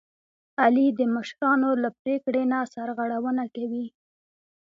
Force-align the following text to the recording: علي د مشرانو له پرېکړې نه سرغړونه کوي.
علي 0.61 0.87
د 0.99 1.01
مشرانو 1.15 1.69
له 1.83 1.89
پرېکړې 1.99 2.43
نه 2.51 2.59
سرغړونه 2.73 3.43
کوي. 3.55 3.85